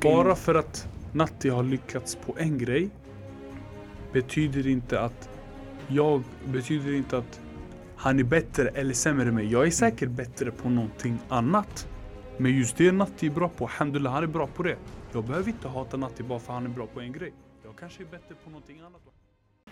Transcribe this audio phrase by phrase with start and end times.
[0.00, 2.90] Bara för att Natti har lyckats på en grej
[4.12, 5.28] betyder inte att
[5.88, 6.22] jag
[6.52, 7.40] betyder inte att
[7.96, 9.52] han är bättre eller sämre än mig.
[9.52, 11.88] Jag är säkert bättre på någonting annat.
[12.38, 14.76] Men just det Natti är bra på, alhamdulillah han är bra på det.
[15.12, 17.32] Jag behöver inte hata Natti bara för han är bra på en grej.
[17.64, 19.00] Jag kanske är bättre på någonting annat.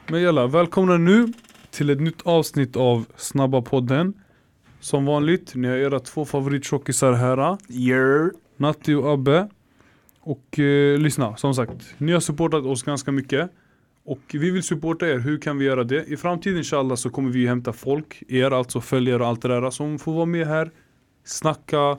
[0.09, 1.33] Men jalla, välkomna nu
[1.71, 4.15] till ett nytt avsnitt av Snabba podden.
[4.81, 7.59] Som vanligt, ni har era två favorittjockisar här.
[7.71, 8.31] Yer.
[8.57, 9.49] Natti och Abbe.
[10.31, 13.51] Och eh, lyssna, som sagt, ni har supportat oss ganska mycket.
[14.05, 16.05] Och vi vill supporta er, hur kan vi göra det?
[16.05, 19.71] I framtiden inshallah så kommer vi hämta folk, er alltså följare och allt det där
[19.71, 20.71] som får vara med här,
[21.25, 21.99] snacka.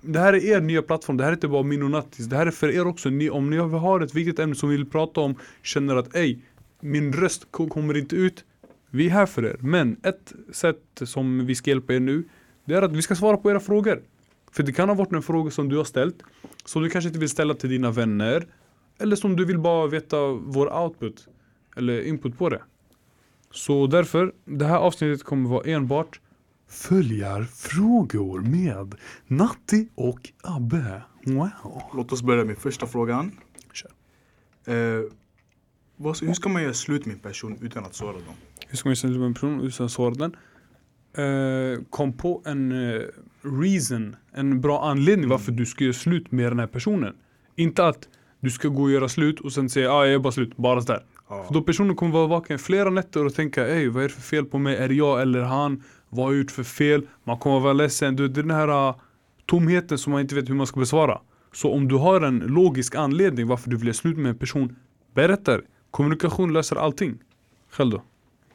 [0.00, 2.36] Det här är er nya plattform, det här är inte bara min och Nattis, det
[2.36, 3.08] här är för er också.
[3.10, 6.38] Ni, om ni har ett viktigt ämne som vi vill prata om, känner att ej,
[6.80, 8.44] min röst kommer inte ut.
[8.90, 9.56] Vi är här för er.
[9.60, 12.24] Men ett sätt som vi ska hjälpa er nu,
[12.64, 14.02] det är att vi ska svara på era frågor.
[14.52, 16.22] För det kan ha varit en fråga som du har ställt,
[16.64, 18.46] som du kanske inte vill ställa till dina vänner.
[18.98, 21.28] Eller som du vill bara veta vår output,
[21.76, 22.62] eller input på det.
[23.50, 26.20] Så därför, det här avsnittet kommer vara enbart
[26.68, 28.94] följarfrågor med
[29.26, 31.02] Natti och Abbe.
[31.24, 31.82] Wow.
[31.94, 33.32] Låt oss börja med första frågan.
[33.72, 33.90] Kör.
[34.64, 35.04] Eh,
[35.96, 38.34] vad, hur ska man göra slut med en person utan att såra dem?
[38.68, 40.36] Hur ska man ställa med en person utan att svara den?
[41.14, 43.02] Eh, kom på en eh,
[43.42, 47.14] reason, en bra anledning varför du ska göra slut med den här personen.
[47.56, 48.08] Inte att
[48.40, 50.80] du ska gå och göra slut och sen säga ah, jag är bara slut, bara
[50.80, 51.04] sådär.
[51.28, 51.44] Ja.
[51.44, 54.22] För då personen kommer vara vaken flera nätter och tänka Ey vad är det för
[54.22, 54.76] fel på mig?
[54.76, 55.82] Är det jag eller han?
[56.08, 57.06] Vad har jag gjort för fel?
[57.24, 58.16] Man kommer vara ledsen.
[58.16, 58.94] Du, det är den här uh,
[59.46, 61.20] tomheten som man inte vet hur man ska besvara.
[61.52, 64.76] Så om du har en logisk anledning varför du vill göra slut med en person,
[65.14, 65.60] berätta.
[65.90, 67.18] Kommunikation löser allting.
[67.70, 68.02] Själv då?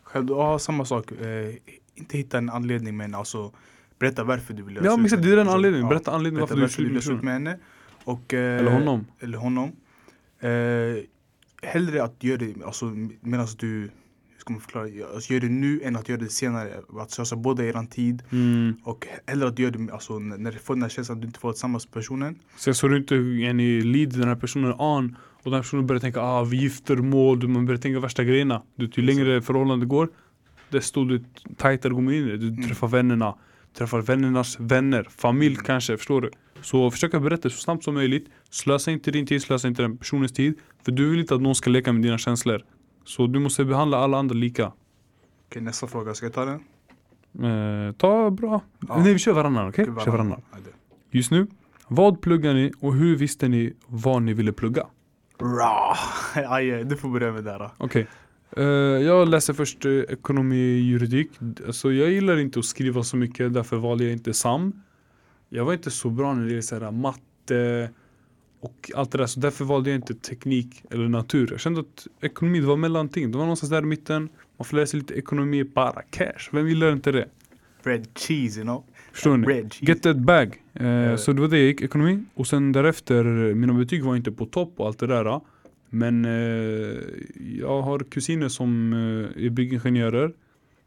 [0.03, 1.11] Själv, ja, samma sak.
[1.11, 1.56] Eh,
[1.96, 3.52] inte hitta en anledning men alltså
[4.00, 5.90] berätta varför du vill göra Ja men exakt, det är den anledningen.
[5.90, 7.58] Berätta anledningen varför varför du vill göra med slut med henne.
[8.04, 9.06] Och, eh, Eller honom.
[9.20, 9.72] Eller honom.
[10.40, 11.04] Eh,
[11.62, 12.86] hellre att göra det alltså,
[13.22, 13.90] medan du, hur
[14.40, 16.73] ska man förklara, alltså, gör det nu än att göra det senare.
[17.00, 18.23] Att slösa båda eran tid.
[18.32, 18.76] Mm.
[18.84, 21.39] Och hellre att göra det alltså, när du får den här känslan att du inte
[21.39, 22.39] får tillsammans med personen.
[22.58, 26.00] Sen så du inte yani, lider den här personen an och den här personen börjar
[26.00, 28.61] tänka ah vi giftermål, man börjar tänka värsta grejerna.
[28.76, 30.10] Du, ju längre förhållandet går,
[30.70, 31.23] desto du
[31.58, 32.37] tajtare går man in i det.
[32.37, 32.64] Du Mm.
[32.67, 33.36] träffar vännerna,
[33.77, 36.31] träffar vännernas vänner, familj kanske, förstår du?
[36.61, 38.30] Så försök att berätta så snabbt som möjligt.
[38.49, 40.59] Slösa inte din tid, slösa inte den personens tid.
[40.86, 42.61] För du vill inte att någon ska leka med dina känslor.
[43.04, 44.71] Så du måste behandla alla andra lika.
[45.49, 46.59] Okej, nästa fråga, ska jag ta den?
[47.87, 48.61] Eh, ta bra.
[48.87, 48.98] Ja.
[49.04, 49.86] Nej vi kör varannan, okej?
[49.89, 50.42] Okej, Kör varannan.
[51.11, 51.48] Just nu,
[51.87, 54.87] vad pluggar ni och hur visste ni vad ni ville plugga?
[55.39, 55.95] Ra.
[56.49, 57.59] Aj, du får börja med det här.
[57.59, 57.71] då.
[58.52, 58.64] Eh,
[59.04, 61.30] jag läser först uh, ekonomi juridik.
[61.67, 64.82] Alltså jag gillar inte att skriva så mycket, därför valde jag inte SAM.
[65.50, 67.89] Jag var inte så bra när det gäller så här, matte
[68.60, 71.48] och allt det där, så därför valde jag inte teknik eller natur.
[71.52, 73.32] Jag kände att ekonomi det var mellanting.
[73.32, 74.30] Det var någonstans där i mitten.
[74.58, 76.50] Man får sig lite ekonomi, bara cash.
[76.52, 77.28] Vem gillar inte det?
[77.84, 78.84] Red cheese, you know.
[79.11, 79.45] Förstår ni?
[79.48, 79.86] Cheese.
[79.86, 80.61] Get that bag.
[80.73, 81.17] Eh, Ja.
[81.17, 82.23] Så det var det jag gick, ekonomi.
[82.34, 83.23] Och sen därefter,
[83.54, 85.42] mina betyg var inte på topp och allt det där.
[85.95, 87.02] Men eh,
[87.60, 89.00] jag har kusiner som eh,
[89.45, 90.33] är byggingenjörer.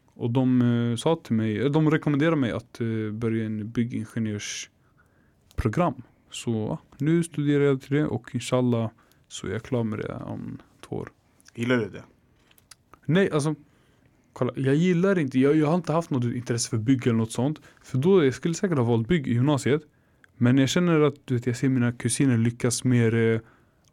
[0.05, 6.01] Och de eh, sa till mig, eh, de rekommenderade mig att eh, börja en byggingenjörsprogram.
[6.31, 8.89] Så nu studerar jag till det och inshallah
[9.27, 11.11] så är jag klar med det om två år.
[11.55, 12.03] Gillar du det?
[13.05, 13.55] Nej, alltså
[14.33, 17.31] kolla, jag gillar inte, jag, jag har inte haft något intresse för bygg eller något
[17.31, 17.61] sånt.
[17.83, 19.81] För då, jag skulle säkert ha valt bygg i gymnasiet.
[20.37, 23.39] Men jag känner att du vet, jag ser mina kusiner lyckas mer eh,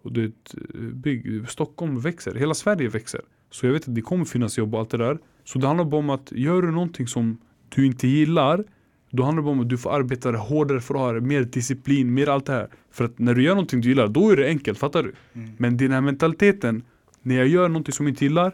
[0.06, 0.54] och du vet,
[0.94, 1.48] bygg.
[1.48, 3.20] Stockholm växer, hela Sverige växer.
[3.50, 5.18] Så jag vet att det kommer finnas jobb och allt det där.
[5.44, 8.64] Så det handlar bara om att gör du någonting som du inte gillar
[9.10, 12.14] då handlar det bara om att du får arbeta hårdare för att ha mer disciplin,
[12.14, 12.68] mer allt det här.
[12.90, 15.14] För att när du gör någonting du gillar, då är det enkelt, fattar du?
[15.32, 15.50] Mm.
[15.56, 16.82] Men den här mentaliteten,
[17.22, 18.52] när jag gör någonting som jag inte gillar,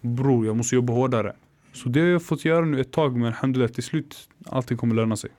[0.00, 1.32] bror jag måste jobba hårdare.
[1.72, 4.94] Så det har jag fått göra nu ett tag men alhamdulillah till slut allting kommer
[4.94, 5.30] löna sig.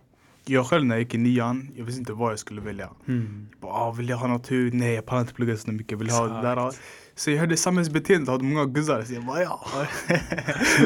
[0.51, 2.89] Jag själv när jag gick i nian, jag visste inte vad jag skulle välja.
[3.05, 3.23] Jag
[3.61, 4.71] bara, ah, vill jag ha natur?
[4.71, 5.99] Nej, jag pallar inte plugga så mycket.
[5.99, 6.71] Vill ha det där?
[7.15, 9.03] Så jag hörde samhällsbeteende hade många guzzar.
[9.03, 9.65] Så jag bara, ja.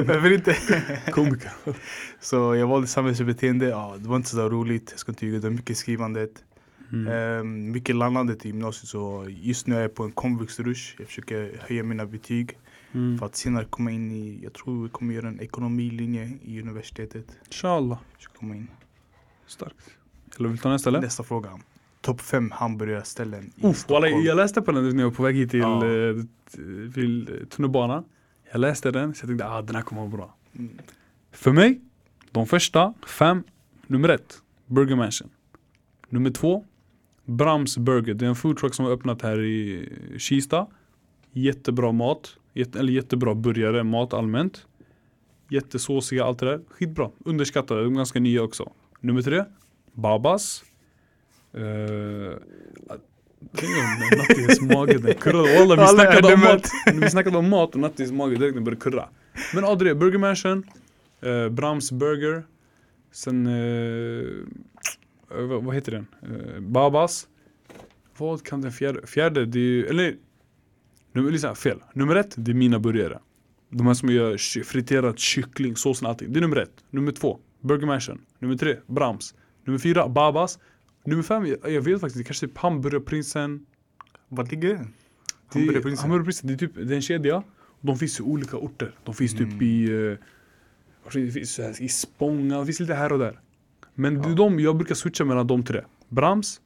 [0.06, 0.56] Varför inte?
[1.12, 1.52] Komiker.
[2.20, 3.66] så jag valde samhällsbeteende.
[3.66, 4.88] Ja, det var inte så roligt.
[4.92, 5.40] Jag ska inte ljuga.
[5.40, 6.44] Det var mycket skrivandet.
[6.94, 7.14] Mm.
[7.14, 8.90] Ehm, mycket landandet i gymnasiet.
[8.90, 10.96] Så just nu är jag på en komvuxrush.
[10.98, 12.58] Jag försöker höja mina betyg.
[12.92, 13.18] Mm.
[13.18, 17.26] För att senare komma in i, jag tror vi kommer göra en ekonomilinje i universitetet.
[17.46, 18.00] Inshallah.
[18.14, 18.68] Jag ska komma in.
[19.48, 19.90] Starkt.
[20.38, 21.02] Eller vill du ta nästa eller?
[21.02, 21.50] Nästa fråga.
[22.02, 24.24] Topp fem hamburgarställen i walla, Stockholm.
[24.26, 25.82] jag läste på den när jag var på väg hit till, Ja.
[26.94, 28.04] till eh, tunnelbanan.
[28.52, 30.36] Jag läste den så jag tänkte ah den här kommer vara bra.
[30.56, 30.78] Mm.
[31.32, 31.82] För mig,
[32.32, 33.44] de första fem,
[33.88, 35.30] nummer ett, Burger Mansion.
[36.10, 36.66] Nummer två,
[37.26, 40.68] Brams Burger, det är en foodtruck som har öppnat här i Kista.
[41.32, 44.68] Jättebra mat, jätte, eller jättebra burgare, mat allmänt.
[45.50, 46.62] Jättesåsiga, allt det där.
[46.70, 48.72] Skitbra, underskattade, de är ganska nya också.
[49.06, 49.44] Nummer tre,
[49.94, 50.64] Babas.
[51.58, 51.62] Uh,
[54.18, 55.60] Nattis mage den kurrade.
[55.60, 56.70] Walla vi snackade om mat.
[57.02, 59.10] Vi snackade om mat och Nattis mage direkt den började kurra.
[59.54, 60.64] Men är Burger Mansion,
[61.22, 62.44] eh, Brams Burger,
[63.12, 63.54] sen eh,
[65.38, 66.08] eh, vad, vad heter den?
[66.22, 67.28] Eh, Babas.
[68.18, 69.08] Vad kan den fjärde?
[69.08, 70.16] Fjärde det är ju, eller
[71.12, 71.84] nummer, liksom, fel.
[71.94, 73.20] Nummer ett det är mina burgare.
[73.70, 76.34] De här som gör friterad kyckling, såsen allting.
[76.34, 76.84] Det är nummer ett.
[76.90, 78.22] Nummer två, Burger Mansion.
[78.40, 79.36] Nummer tre, Brams.
[79.66, 80.60] Nummer fyra, Babas.
[81.06, 83.66] Nummer fem, jag, vet faktiskt, det kanske typ Hamburgerprinsen.
[84.30, 84.94] Vart ligger den?
[85.54, 86.04] Det- Hamburgerprinsen?
[86.04, 87.44] Hamburgerprinsen, det är typ det är en kedja.
[87.82, 88.96] De finns i olika orter.
[89.04, 89.62] De finns typ Mm.
[89.64, 90.18] i eh,
[91.04, 93.40] vad det finns här, i Spånga, det finns lite här och där.
[93.94, 94.30] Men Ja.
[94.30, 95.82] de, jag brukar switcha mellan de tre.
[96.10, 96.62] Brams,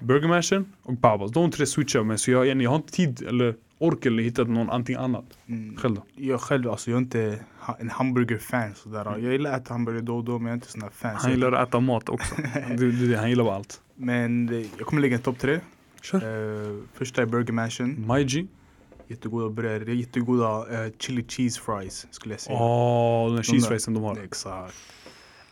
[0.00, 1.32] Burger Mansion och Babas.
[1.32, 2.20] De tre switchar jag med.
[2.20, 5.24] Så jag, jag har inte tid eller ork eller hittat någon anting annat.
[5.46, 5.76] Mm.
[5.76, 6.02] Själv då?
[6.14, 7.38] Jag själv, alltså jag är inte
[7.78, 9.04] en hamburger-fan sådär.
[9.04, 11.16] Jag gillar att äta hamburgare då och då men jag är inte sån här fan.
[11.16, 12.34] Han gillar att äta mat också.
[12.78, 13.80] det, det, han gillar bara allt.
[13.94, 14.48] Men
[14.78, 15.60] jag kommer lägga en topp tre.
[16.02, 16.16] Kör.
[16.16, 18.06] Eh, första är Burger Mansion.
[18.06, 18.46] Maiji.
[19.06, 22.58] Jättegoda är jättegoda eh, chili cheese fries skulle jag säga.
[22.58, 24.18] Åh, den där De cheese ricen de har.
[24.24, 24.74] Exakt.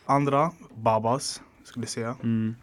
[0.06, 2.16] Andra, Babas skulle jag säga.
[2.22, 2.54] Mm.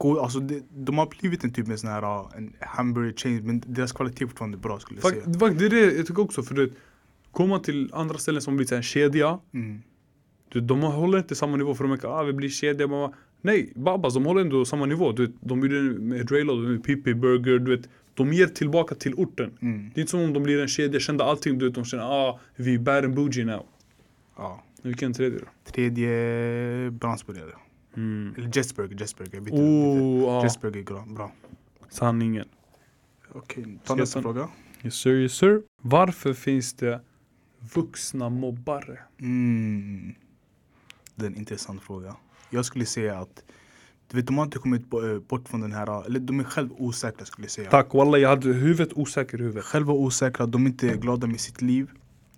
[0.00, 3.46] God, alltså de, de har blivit en typ med sån här uh, en hamburger chain
[3.46, 5.38] men deras kvalitet är fortfarande bra skulle jag säga.
[5.38, 6.42] Fakt, det är det jag tycker också.
[6.42, 6.70] För det,
[7.32, 9.38] kommer man till andra ställen som här en kedja.
[9.54, 9.82] Mm.
[10.48, 12.88] Du, de håller inte samma nivå för de är ah, vi blir kedja.
[12.88, 15.12] Bara, nej, Babas de håller ändå samma nivå.
[15.12, 17.58] Du vet, de gjorde med Draylo, med Pippi Burger.
[17.58, 19.50] Du vet, de ger tillbaka till orten.
[19.62, 19.90] Mm.
[19.94, 21.58] Det är inte som om de blir en kedja, kände allting.
[21.58, 23.66] Du vet, de känner ah, vi är bad and bougie now.
[24.36, 24.64] Ja.
[24.82, 25.72] Vilken tredje då?
[25.72, 27.52] Tredje, Brownsburgare.
[27.96, 28.34] Mm.
[28.38, 29.34] Eller Jetsburger, Jetsburger.
[29.34, 29.62] Jag inte.
[29.62, 30.42] Oh, ja.
[30.44, 31.04] Jetsburger är bra.
[31.08, 31.32] bra.
[31.88, 32.48] Sanningen.
[33.32, 34.48] Okej, ta Ska jag nästa ta- fråga.
[34.82, 35.62] Yes sir, yes sir.
[35.82, 37.00] Varför finns det
[37.74, 38.98] vuxna mobbare?
[39.20, 40.14] Mm.
[41.14, 42.16] Det är en intressant fråga.
[42.50, 43.44] Jag skulle säga att
[44.10, 46.70] du vet, de har inte kommit eh, bort från den här, eller de är själv
[46.78, 47.70] osäkra skulle jag säga.
[47.70, 49.64] Tack wallah, jag hade huvudet osäker i huvudet.
[49.64, 51.90] Själva osäkra, de är inte glada med sitt liv.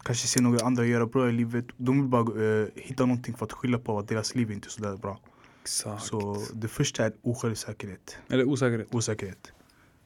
[0.04, 1.64] Kanske ser några andra göra bra i livet.
[1.76, 4.70] De vill bara eh, hitta någonting för att skylla på att deras liv inte är
[4.70, 5.20] sådär bra.
[5.62, 6.04] Exakt.
[6.04, 8.16] Så det första är osjälvsäkerhet.
[8.28, 8.94] Eller osäkerhet.
[8.94, 9.52] Osäkerhet.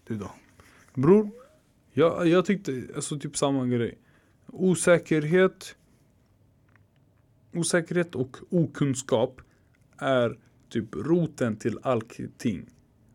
[0.07, 0.31] Du då?
[0.95, 1.31] Bror,
[1.93, 3.99] jag, jag tyckte alltså typ samma grej.
[4.47, 5.77] Osäkerhet
[7.57, 9.41] Osäkerhet och okunskap
[9.99, 10.39] är
[10.69, 12.67] typ roten till allting.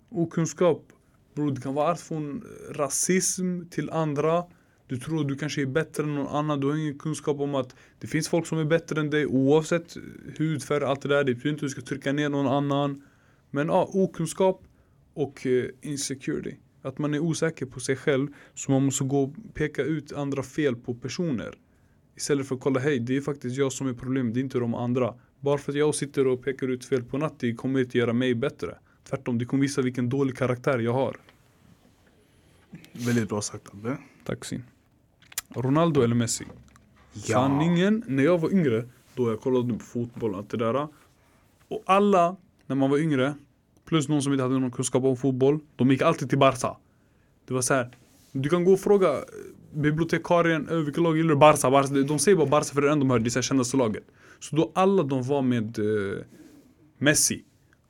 [0.09, 0.93] Okunskap,
[1.33, 4.45] bror det kan vara allt från rasism till andra.
[4.91, 6.59] Du tror du kanske är bättre än någon annan.
[6.59, 9.97] Du har ingen kunskap om att det finns folk som är bättre än dig oavsett
[10.38, 11.23] hudfärg, allt det där.
[11.23, 13.03] Det betyder inte att du ska trycka ner någon annan.
[13.51, 14.63] Men ja, okunskap
[15.13, 16.55] och eh, insecurity.
[16.81, 20.43] Att man är osäker på sig själv så man måste gå och peka ut andra
[20.43, 21.53] fel på personer.
[22.15, 24.59] Istället för att kolla, hej det är faktiskt jag som är problemet, det är inte
[24.59, 25.13] de andra.
[25.39, 28.35] Bara för att jag sitter och pekar ut fel på Natti kommer inte göra mig
[28.35, 28.77] bättre.
[29.09, 31.17] Tvärtom, det kommer visa vilken dålig karaktär jag har.
[32.91, 33.97] Väldigt bra sagt Abbe.
[34.25, 34.63] Tack Sin.
[35.56, 36.45] Ronaldo eller Messi?
[37.13, 40.88] Sanningen, när jag var yngre, då jag kollade på fotboll och allt det där.
[41.68, 42.36] Och alla,
[42.68, 43.33] när man var yngre,
[43.86, 46.77] plus någon som inte hade någon kunskap om fotboll, de gick alltid till Barca.
[47.48, 47.89] Det var så här.
[48.31, 49.24] Du kan gå och fråga eh,
[49.74, 51.36] bibliotekarien, "Ö, vilket lag gillar du?
[51.36, 51.93] Barca, Barca.
[51.93, 54.03] De säger bara Barca för det enda de hör, det är kändaste laget.
[54.39, 56.17] Så då alla de var med eh,
[56.98, 57.43] Messi,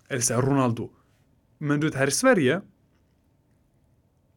[0.07, 0.89] eller så här, Ronaldo.
[1.57, 2.61] Men du vet här i Sverige,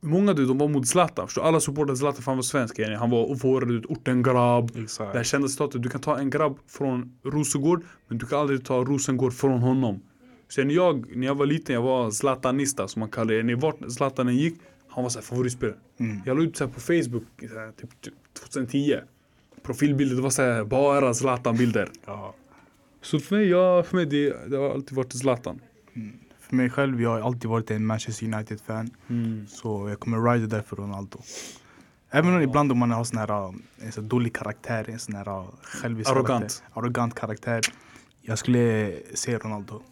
[0.04, 1.42] Många du, de var mot Zlatan, förstår?
[1.42, 2.94] Alla supportrar Zlatan för han var svensk yani.
[2.94, 4.76] Han var vår du vet, orten-grabb.
[4.76, 5.12] Exakt.
[5.12, 8.64] Det här kända citatet, du kan ta en grabb från Rosengård men du kan aldrig
[8.64, 10.02] ta Rosengård från honom.
[10.48, 13.42] Sen jag, när jag var liten, jag var Zlatanista som man kallar det.
[13.42, 14.54] När vart Zlatan än gick,
[14.88, 15.76] han var så här favoritspelare.
[15.96, 16.20] Mm.
[16.26, 18.14] Jag la ut så på Facebook, så här, typ, typ
[18.52, 18.96] 2010.
[19.62, 21.88] Profilbilder, det var så här, bara Zlatan-bilder.
[22.06, 22.34] Ja.
[23.02, 25.60] Så för mig, ja, för mig det, det har alltid varit Zlatan.
[25.92, 26.00] För
[26.54, 28.90] mig själv, jag har alltid varit en Manchester United-fan.
[29.48, 31.18] Så jag kommer rida där för Ronaldo.
[32.10, 35.14] Även om ibland om man har sån här, uh, en sån dålig karaktär, en sån
[35.14, 36.28] här uh, självisk Arrogant.
[36.40, 37.60] karaktär, arrogant karaktär.
[38.20, 39.82] Jag skulle säga Ronaldo.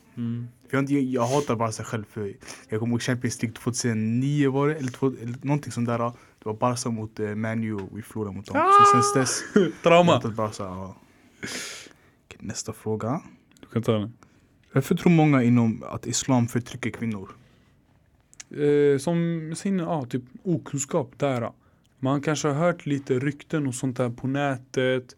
[0.70, 2.34] För jag, jag, hatar Barca själv för
[2.68, 6.00] jag kommer ihåg Champions League 2009 var det, eller, eller någonting sånt där.
[6.06, 8.72] uh, Det var Barca mot uh, Man U och vi förlorade mot dem.
[8.92, 9.42] Så sen dess,
[9.82, 10.20] Trauma.
[10.36, 10.64] Barca.
[10.64, 10.96] ja.
[12.38, 13.20] Nästa fråga.
[13.60, 14.12] Du kan ta den.
[14.72, 17.30] Varför tror många inom att islam förtrycker kvinnor?
[18.50, 21.50] Eh, som sin, ja, typ okunskap där.
[21.98, 25.16] Man kanske har hört lite rykten och sånt där på nätet.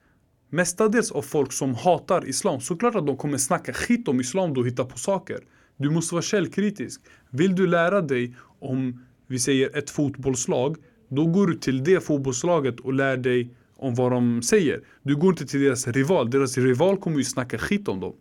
[0.50, 2.61] Mestadels av folk som hatar islam.
[2.61, 5.40] Såklart att de kommer snacka skit om islam då och hitta på saker.
[5.76, 7.00] Du måste vara källkritisk.
[7.30, 10.76] Vill du lära dig om, vi säger ett fotbollslag,
[11.08, 14.80] då går du till det fotbollslaget och lär dig om vad de säger.
[15.02, 18.14] Du går inte till deras rival, deras rival kommer ju snacka skit om dem.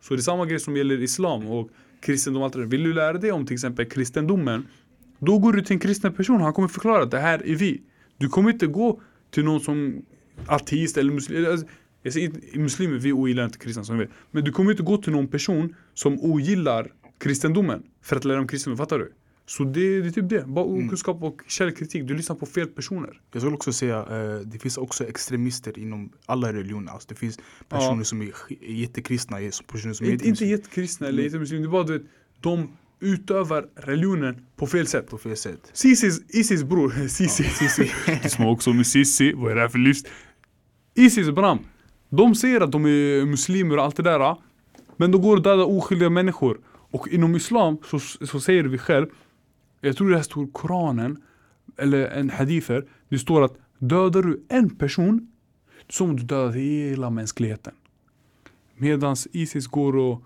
[0.00, 2.42] Så det är samma grej som gäller islam och kristendom.
[2.42, 2.72] och Allt.
[2.72, 4.66] Vill du lära dig om till exempel kristendomen,
[5.18, 7.82] då går du till en kristen person, han kommer förklara att det här är vi.
[8.16, 9.00] Du kommer inte gå
[9.30, 10.02] till någon som
[10.46, 11.46] ateist eller muslim.
[11.50, 11.66] Alltså,
[12.02, 14.12] jag säger inte muslimer, vi ogillar inte kristna som ni vet.
[14.30, 18.48] Men du kommer inte gå till någon person som ogillar kristendomen för att lära om
[18.48, 19.12] kristendomen, fattar du?
[19.48, 22.08] Så det, det är typ det, bara okunskap och källkritik.
[22.08, 23.20] Du lyssnar på fel personer.
[23.32, 26.92] Jag skulle också säga, eh, det finns också extremister inom alla religioner.
[26.92, 27.38] Alltså, det finns
[27.68, 28.04] personer Ja.
[28.04, 29.36] som är jättekristna,
[29.72, 32.06] personer som är Inte, inte jättekristna eller jättemuslimer, det är bara du vet,
[32.40, 32.68] de
[33.00, 35.06] utövar religionen på fel sätt.
[35.10, 35.70] på fel sätt.
[35.72, 37.90] Sisis, Isis bror, Sisi, Sisi.
[38.22, 40.02] Du som också med Sisi, vad är det här för livs?
[40.94, 41.58] Isis Bram,
[42.10, 44.36] de säger att de är muslimer och allt det där.
[44.96, 46.60] Men de går och dödar oskyldiga människor.
[46.90, 49.06] Och inom islam så, så säger vi själv,
[49.80, 51.22] jag tror det står i Koranen,
[51.76, 55.28] eller en hadither, det står att dödar du en person,
[55.88, 57.74] som du dödar hela mänskligheten.
[58.76, 60.22] Medans Isis går och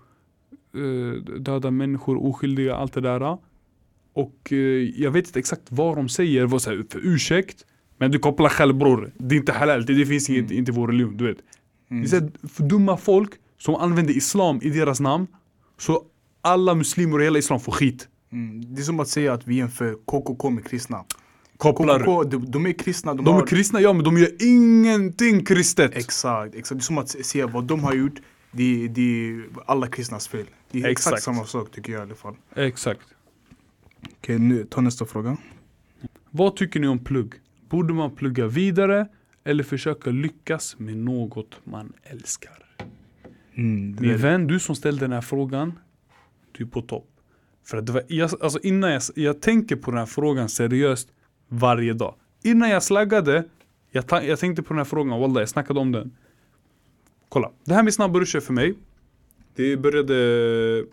[0.75, 3.37] eh, dödar människor, oskyldiga, allt det där.
[4.13, 4.57] Och eh,
[5.01, 7.65] jag vet inte exakt vad de säger, vad säger för ursäkt.
[7.97, 10.75] Men du kopplar själv bror, det är inte halal, det, det finns inget, inte i
[10.75, 11.37] vår religion, du vet.
[11.89, 12.31] Det är
[12.63, 15.27] dumma folk som använder islam i deras namn.
[15.77, 16.03] Så
[16.41, 18.07] alla muslimer och hela islam får skit.
[18.33, 18.75] Mm.
[18.75, 21.03] Det är som att säga att vi jämför KKK med kristna.
[21.57, 21.99] Kopplar.
[21.99, 23.41] KKK, de, de är kristna, de, De har...
[23.41, 25.95] är kristna, ja men de gör ingenting kristet.
[25.95, 26.79] Exakt, exakt.
[26.79, 28.15] Det är som att säga vad de har gjort,
[28.51, 30.45] det, det är alla kristnas fel.
[30.71, 31.23] Det är exakt, Exakt.
[31.23, 32.35] samma sak tycker jag i alla fall.
[32.55, 33.01] Exakt.
[34.17, 35.37] Okej, nu ta nästa fråga.
[36.29, 37.33] Vad tycker ni om plugg?
[37.69, 39.07] Borde man plugga vidare
[39.43, 42.65] eller försöka lyckas med något man älskar?
[43.55, 45.79] Mm, Min vän, du som ställde den här frågan,
[46.51, 47.09] du är på topp.
[47.63, 51.09] För att det var, jag, alltså innan jag, jag tänker på den här frågan seriöst
[51.47, 52.15] varje dag.
[52.43, 53.43] Innan jag slaggade,
[53.91, 56.11] jag, ta, jag tänkte på den här frågan, wallah, jag snackade om den.
[57.29, 58.75] Kolla, det här med snabba ruscher för mig,
[59.55, 60.85] det började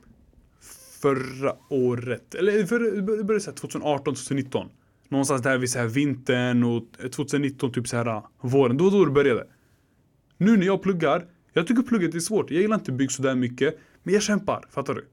[1.01, 4.69] förra året, eller för, det började så 2018, 2019.
[5.09, 8.99] Någonstans där vid så här vintern och 2019 typ så här äh, våren, då var
[8.99, 9.47] då det började.
[10.37, 12.51] Nu när jag pluggar, jag tycker plugget är svårt.
[12.51, 13.79] Jag gillar inte bygg sådär mycket.
[14.03, 15.07] Men jag kämpar, fattar du?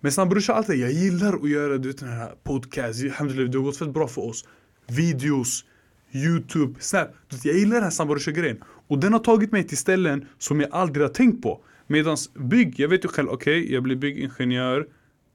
[0.00, 3.04] Men snabbrusha allt det, jag gillar att göra du vet, den här podcast.
[3.04, 4.44] Alhamdulillah, det har gått fett bra för oss.
[4.86, 5.64] Videos,
[6.12, 7.08] YouTube, Snap.
[7.28, 8.64] Du vet, Jag gillar den här snabbrusha grejen.
[8.88, 11.64] Och den har tagit mig till ställen som jag aldrig har tänkt på.
[11.86, 14.86] Medans bygg, jag vet ju själv, okej, jag blir byggingenjör.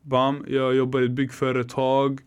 [0.02, 2.20] Bam, jag jobbar i ett byggföretag.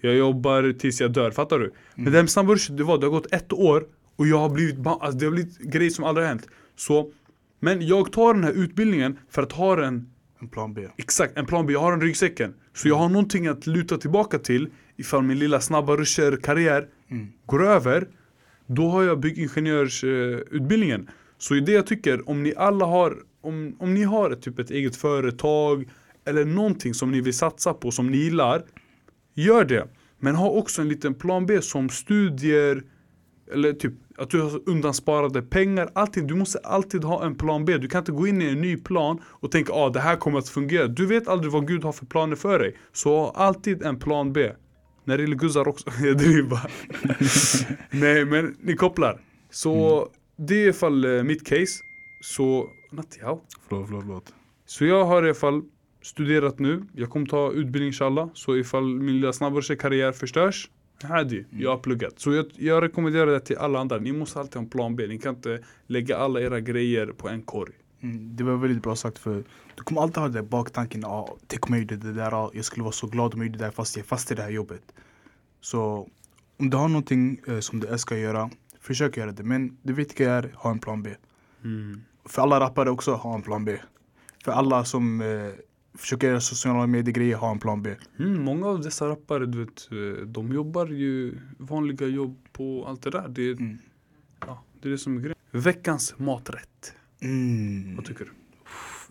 [0.00, 1.72] Jag jobbar tills jag dör, fattar du?
[1.94, 3.86] Men det här med snabbrusha, det var, det har gått ett år
[4.16, 6.48] och jag har blivit, alltså det har blivit grejer som aldrig har hänt.
[6.76, 7.12] Så,
[7.60, 10.13] men jag tar den här utbildningen för att ha en
[10.44, 10.88] En plan B.
[10.96, 11.72] Exakt, en plan B.
[11.72, 12.54] Jag har en ryggsäcken.
[12.74, 16.86] Så jag har någonting att luta tillbaka till ifall min lilla snabba rusher-karriär
[17.46, 18.08] går över.
[18.66, 21.08] Då har jag byggingenjörsutbildningen.
[21.38, 24.70] så det jag tycker, om ni alla har, om, om ni har ett, typ ett
[24.70, 25.88] eget företag
[26.24, 28.62] eller någonting som ni vill satsa på, som ni gillar.
[29.34, 29.88] Gör det.
[30.18, 32.82] Men ha också en liten plan B som studier,
[33.52, 36.26] eller typ att du har undansparade pengar, allting.
[36.26, 37.78] Du måste alltid ha en plan B.
[37.78, 40.16] Du kan inte gå in i en ny plan och tänka att ah, det här
[40.16, 40.86] kommer att fungera.
[40.86, 42.76] Du vet aldrig vad Gud har för planer för dig.
[42.92, 44.52] Så ha alltid en plan B.
[45.04, 45.90] När det gäller guzzar också.
[46.02, 46.60] Jag driver.
[47.90, 49.20] Nej men ni kopplar.
[49.50, 51.80] Så det är i alla fall eh, mitt case.
[52.20, 53.40] Så, Nattiao.
[53.68, 54.34] Förlåt, förlåt, förlåt.
[54.66, 55.62] Så jag har i alla fall
[56.02, 56.82] studerat nu.
[56.94, 58.28] Jag kommer ta utbildning inshallah.
[58.34, 60.70] Så ifall min lilla snabbare karriär förstörs.
[61.04, 62.20] Hadi, jag har pluggat.
[62.20, 63.98] Så jag, jag rekommenderar det till alla andra.
[63.98, 65.06] Ni måste alltid ha en plan B.
[65.06, 67.72] Ni kan inte lägga alla era grejer på en korg.
[68.00, 69.44] Mm, det var väldigt bra sagt för
[69.74, 72.50] du kommer alltid ha den där baktanken, ah, tänk om jag gjorde det där, ah,
[72.54, 74.34] jag skulle vara så glad om jag gjorde det där fast jag är fast i
[74.34, 74.82] det här jobbet.
[75.60, 76.08] Så
[76.56, 79.42] om du har någonting eh, som du älskar att göra, försök göra det.
[79.42, 81.10] Men det viktiga är, ha en plan B.
[82.24, 83.78] För alla rappare också, ha en plan B.
[84.44, 85.50] För alla som eh,
[85.98, 87.94] försöker göra sociala medier-grejer, ha en plan B.
[88.18, 93.02] Mm, många av dessa rappare, du vet, eh, de jobbar ju vanliga jobb på allt
[93.02, 93.28] det där.
[93.28, 93.78] Det, är- Mm.
[94.40, 95.36] ja, det är det som är grejen.
[95.50, 96.92] Veckans maträtt.
[97.22, 97.96] Mm.
[97.96, 98.30] Vad tycker du?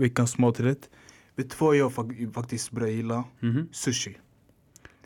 [0.03, 0.89] Veckans maträtt.
[1.35, 3.23] Vet du vad jag fak- faktiskt börjar gilla?
[3.39, 3.67] Mhm.
[3.71, 4.17] Sushi.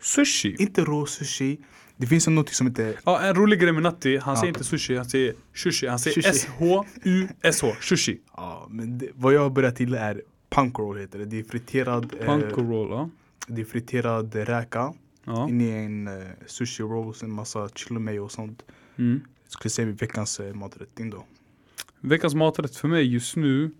[0.02, 0.56] Sushi.
[0.60, 1.58] Inte rå sushi.
[1.98, 4.40] Det finns något som heter Ja, en rolig grej med Natti, han Ja.
[4.42, 5.88] säger inte sushi, han säger sushi.
[5.88, 6.30] Han säger.
[6.30, 8.22] S-H-U-S-H, sushi.
[8.36, 10.22] Ja, men det, vad jag har börjat gilla är
[10.58, 11.26] punkroll heter det.
[11.26, 13.10] Det är friterad, Panko eh, roll, ja.
[13.48, 15.50] det är friterad räka ja.
[15.50, 18.64] in i en eh, sushi roll, en massa chili mayo och sånt.
[18.96, 19.22] Mm.
[19.44, 20.96] Jag skulle säga veckans eh, maträtt.
[20.96, 21.26] Din då?
[22.00, 23.72] Veckans maträtt för mig just nu,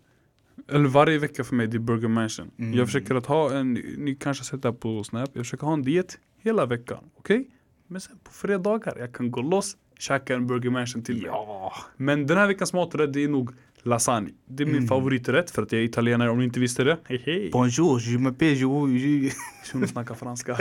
[0.68, 2.52] eller varje vecka för mig det är Burger Mansion.
[2.58, 2.74] Mm.
[2.74, 5.66] Jag försöker att ha en, ni kanske har sett det här på Snap, jag försöker
[5.66, 7.04] ha en diet hela veckan.
[7.16, 7.48] Okej?
[7.88, 11.26] Men sen på fredagar, jag kan gå loss, käka en Burger Mansion till mig.
[11.26, 11.74] Ja.
[11.98, 13.52] Men den här veckans maträtt det är nog
[13.88, 14.30] lasagne.
[14.48, 14.88] Det är min Mm.
[14.88, 16.98] favoriträtt för att jag är italienare om ni inte visste det.
[17.04, 17.50] Hej hej!
[17.54, 19.32] Bonjour, je m'appelle je-.
[19.72, 20.58] Shuno snackar franska.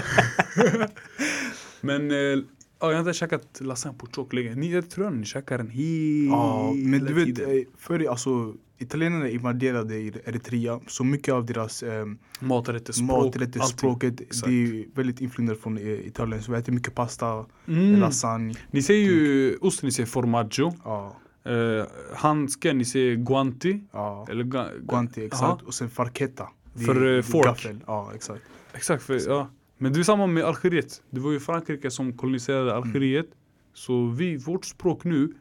[1.80, 2.42] men eh, ja,
[2.80, 4.54] jag har inte käkat lasagne på tjock länge.
[4.54, 7.50] Ni, jag tror ni käkar den hela Ja, men du vet, tiden.
[7.58, 12.06] eh, förr alltså italienarna invaderade i Eritrea, så mycket av deras eh,
[12.40, 14.46] Maträtter, språk, maträtter, språket, Exakt.
[14.46, 16.42] det är väldigt influerat från eh, Italien.
[16.42, 18.00] Så vi äter mycket pasta, Mm.
[18.00, 18.54] lasagne.
[18.70, 20.74] Ni säger ju ost, ni säger formaggio.
[20.84, 21.16] Ja,
[21.48, 21.84] Uh,
[22.14, 23.80] handskar, ni säger guanti.
[23.92, 24.26] ja.
[24.30, 25.62] Eller ga, Guanti, exakt.
[25.62, 26.48] Och sen farketta.
[26.86, 27.44] För, är fork.
[27.44, 27.80] Gaffel.
[27.86, 28.42] Ja, exakt.
[28.72, 29.50] Exakt, för, ja.
[29.78, 31.02] Men det är samma med Algeriet.
[31.10, 32.82] Det var ju Frankrike som koloniserade Mm.
[32.82, 33.26] Algeriet.
[33.72, 35.32] Så vi, vårt språk nu,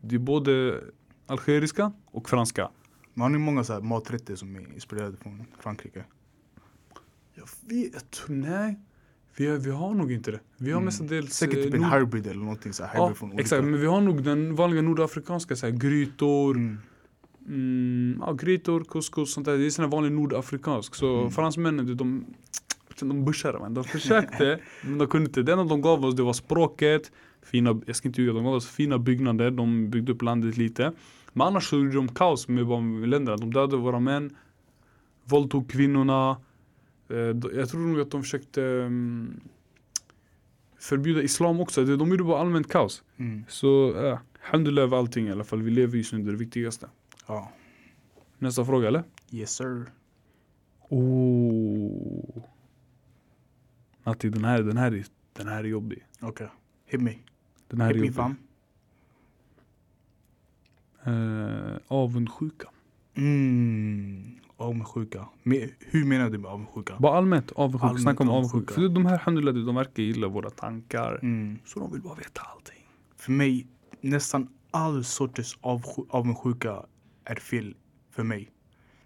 [0.00, 0.80] det är både
[1.26, 2.70] algeriska och franska.
[3.14, 6.04] Man har ju många så maträtter som är inspirerade från Frankrike.
[7.34, 8.80] Jag vet, nej.
[9.38, 10.40] Vi, har- vi har nog inte det.
[10.56, 10.84] Vi har Mm.
[10.84, 11.32] mestadels...
[11.34, 12.90] Säkert eh, typ en nord- hybrid eller någonting så här.
[12.94, 13.40] Ja, Hybrid från olika.
[13.42, 13.64] exakt.
[13.64, 16.78] Men vi har nog den vanliga nordafrikanska, så här, grytor, Mm.
[17.48, 19.58] mm, ja, grytor, couscous, sånt där.
[19.58, 20.94] Det är sån här vanlig nordafrikansk.
[20.94, 21.30] Så Mm.
[21.30, 22.24] fransmännen, de, de,
[23.00, 25.42] de bushade men de försökte, men de kunde inte.
[25.42, 28.54] Det enda de gav oss, det var språket, fina, jag ska inte ljuga, de gav
[28.54, 30.92] oss fina byggnader, de byggde upp landet lite.
[31.32, 32.66] Men annars så gjorde de kaos med
[33.08, 33.36] länderna.
[33.36, 34.30] De dödade våra män,
[35.24, 36.36] våldtog kvinnorna.
[37.08, 37.16] Eh,
[37.58, 39.40] Jag tror nog att de försökte mm,
[40.78, 41.84] förbjuda islam också.
[41.84, 43.02] De de gjorde bara allmänt kaos.
[43.16, 43.44] Mm.
[43.48, 45.62] Så, ja, alhamdulillah över allting i alla fall.
[45.62, 46.88] Vi lever just nu, det är det viktigaste.
[47.26, 47.52] Ja.
[48.38, 49.04] Nästa fråga eller?
[49.30, 49.84] Yes sir.
[50.88, 52.42] Oh.
[54.04, 56.06] Natti, den här, den här, är, den här är jobbig.
[56.20, 56.48] Okej.
[56.86, 57.14] Hit me.
[57.68, 58.14] Den här är Hit me jobbig.
[58.16, 58.36] fam.
[61.04, 62.68] Eh, avundsjuka.
[63.14, 64.38] Mm.
[64.60, 65.28] Avundsjuka.
[65.78, 66.96] Hur menar du med avundsjuka?
[66.98, 67.86] Bara allmänt avundsjuka.
[67.86, 68.74] Allmänt Snacka om avundsjuka.
[68.74, 71.18] För de här alhamdulillah, de verkar gilla våra tankar.
[71.22, 71.58] Mm.
[71.64, 72.86] Så de vill bara veta allting.
[73.16, 73.66] För mig,
[74.00, 76.86] nästan all sorters avsju- avundsjuka
[77.24, 77.76] är fel
[78.10, 78.50] för mig.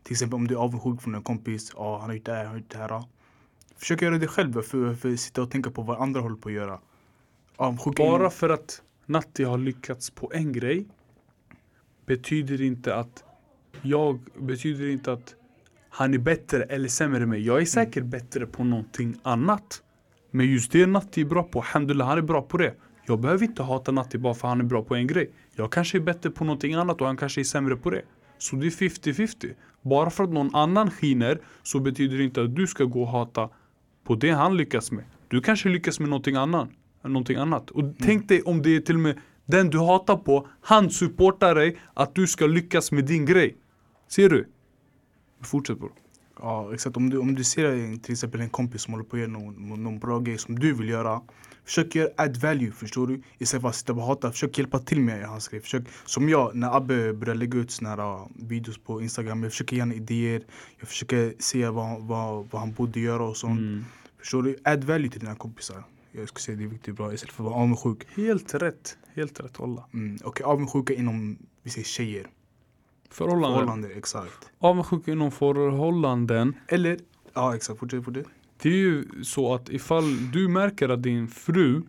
[0.03, 2.45] Till exempel om du är avundsjuk från en kompis, ja han har gjort det här,
[2.45, 3.05] han har gjort det här.
[3.77, 6.49] Försök göra det själv för, för att sitta och tänka på vad andra håller på
[6.49, 6.81] att göra.
[7.57, 10.87] Avundsjuka Bara för att Natti har lyckats på en grej
[12.07, 13.25] betyder inte att
[13.83, 15.35] jag betyder inte att
[15.95, 17.47] han är bättre eller sämre än mig.
[17.47, 19.83] Jag är säkert bättre på någonting annat.
[20.31, 22.75] Men just det Natti är bra på, alhamdulillah han är bra på det.
[23.07, 25.31] Jag behöver inte hata Natti bara för han är bra på en grej.
[25.57, 28.03] Jag kanske är bättre på någonting annat och han kanske är sämre på det.
[28.39, 29.53] Så det är 50-50.
[29.83, 33.09] Bara för att någon annan skiner så betyder det inte att du ska gå och
[33.09, 33.49] hata
[34.05, 35.05] på det han lyckas med.
[35.29, 36.69] Du kanske lyckas med någonting annat.
[37.05, 37.71] Någonting annat.
[37.71, 41.55] Och tänk dig om det är till och med den du hatar på, han supportar
[41.55, 43.57] dig att du ska lyckas med din grej.
[44.09, 44.49] Ser du?
[45.43, 45.93] Fortsätt bror.
[46.41, 49.17] Ja exakt, om du, om du ser en, till exempel en kompis som håller på
[49.17, 51.21] att göra någon, någon bra grej som du vill göra.
[51.65, 53.23] Försök göra add value, förstår du?
[53.39, 55.61] Istället för att sitta och hata, försök hjälpa till med hans grej.
[55.61, 59.43] Försök, som jag, när Abbe började lägga ut såna här uh, videos på Instagram.
[59.43, 60.43] Jag försöker ge honom idéer,
[60.79, 63.61] jag försöker se vad, vad, vad han borde göra och sånt.
[63.61, 63.85] Mm.
[64.19, 64.57] Förstår du?
[64.65, 65.85] Add value till dina kompisar.
[66.13, 68.07] Jag skulle säga det är viktigt bra istället för att vara avundsjuk.
[68.17, 68.97] Helt rätt.
[69.15, 69.89] Helt rätt hålla.
[69.95, 70.17] Mm.
[70.25, 72.27] Och avundsjuka inom, vi säger tjejer.
[73.12, 73.61] Förhållanden.
[73.61, 74.51] Förhållande, exakt.
[74.59, 76.55] Avundsjuka inom förhållanden.
[76.68, 76.98] Eller,
[77.35, 78.27] ja exakt, fortsätt, fortsätt.
[78.62, 81.83] Det är ju så att ifall du märker att din fru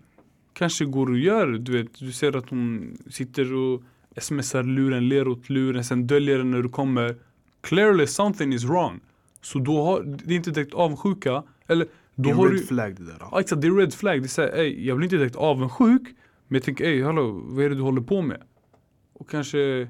[0.53, 3.83] kanske går och gör, du vet, du ser att hon sitter och
[4.17, 7.15] smsar luren, ler åt luren, sen döljer den när du kommer.
[7.61, 8.99] Clearly something is wrong.
[9.41, 12.57] Så då har, det är inte direkt avundsjuka, eller Det då är har en du
[12.57, 13.17] red flag det där.
[13.31, 14.21] Ja exakt, det är red flag.
[14.21, 16.01] Det är såhär, ey, jag blir inte direkt avundsjuk.
[16.47, 18.41] Men jag tänker, ey hallå, vad är det du håller på med?
[19.13, 19.87] Och kanske,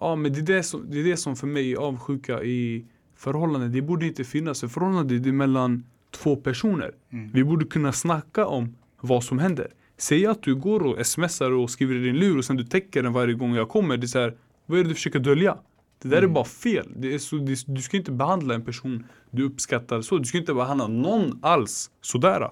[0.00, 2.84] ja men det är det som, det är det som för mig är avundsjuka i
[3.16, 3.72] förhållanden.
[3.72, 4.60] Det borde inte finnas.
[4.60, 6.92] För förhållande det är mellan två personer.
[7.12, 7.30] Mm.
[7.32, 9.68] Vi borde kunna snacka om vad som händer.
[9.98, 13.02] Säg att du går och smsar och skriver i din lur och sen du täcker
[13.02, 13.96] den varje gång jag kommer.
[13.96, 14.34] Det är så här,
[14.66, 15.58] vad är det du försöker dölja?
[16.02, 16.34] Det där är Mm.
[16.34, 16.92] bara fel.
[16.96, 20.18] Det är så, det, du ska inte behandla en person du uppskattar så.
[20.18, 22.50] Du ska inte behandla någon alls sådär.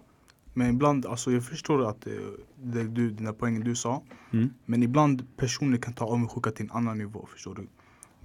[0.54, 2.12] Men ibland, alltså jag förstår att eh,
[2.62, 4.02] det, du, dina poäng du sa.
[4.32, 4.50] Mm.
[4.66, 7.66] Men ibland personer kan ta avundsjuka till en annan nivå, förstår du?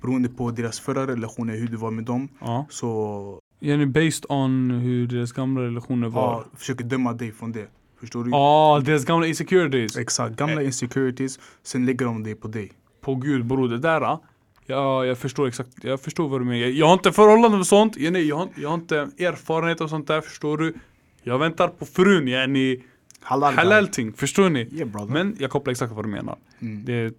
[0.02, 2.30] Beroende på deras förra relationer, hur du var med dem.
[2.40, 2.66] Ja.
[2.70, 6.22] Så Jenny based on hur deras gamla relationer var.
[6.32, 7.68] ja, försöker döma dig från det.
[8.00, 8.30] Förstår du?
[8.30, 9.98] Ja, deras gamla insecurities.
[9.98, 12.72] Exakt, gamla insecurities, sen lägger de det på dig.
[13.02, 14.02] På gud bror, det där.
[14.02, 14.22] ah,
[14.66, 15.70] Ja, jag förstår exakt.
[15.82, 16.68] Jag förstår vad du menar.
[16.68, 17.98] Jag har inte förhållande med sånt.
[17.98, 20.74] Jenny, jag, har, jag har inte erfarenhet av sånt där, förstår du?
[21.24, 22.80] Jag väntar på frun, Jenny.
[23.22, 23.54] Halal.
[23.54, 24.68] Halal-ting, förstår ni?
[24.72, 25.06] Yeah.
[25.10, 26.38] Men jag kopplar exakt vad du menar.
[26.60, 26.86] mm.
[26.86, 27.14] Det,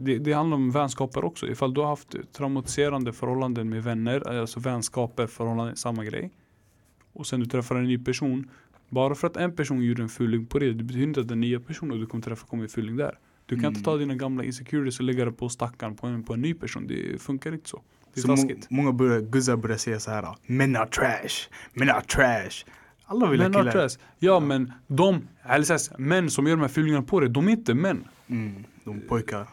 [0.00, 1.48] det, det handlar om vänskaper också.
[1.48, 6.30] Ifall du har haft traumatiserande förhållanden med vänner, alltså vänskaper, förhållanden, samma grej.
[7.12, 8.50] Och sen du träffar en ny person.
[8.88, 11.40] Bara för att en person gjorde en fuling på det, det betyder inte att den
[11.40, 13.18] nya personen du kommer träffa kommer göra fuling där.
[13.46, 13.68] Du kan Mm.
[13.72, 16.54] inte ta dina gamla insecurities och lägga det på stackaren på en, på en ny
[16.54, 16.86] person.
[16.86, 17.82] Det funkar inte så.
[18.14, 18.66] Det är Så taskigt.
[18.70, 20.28] många börjar, guzzar börjar säga så här.
[20.46, 21.50] Män är trash.
[21.72, 22.64] Män är trash.
[23.10, 23.72] Alla vill ha killar.
[23.72, 23.98] trash.
[24.18, 27.48] Ja men de, eller så här, män som gör de här fyllningarna på det, de
[27.48, 28.04] är inte män.
[28.26, 28.64] Mm.
[28.84, 29.46] De pojkar.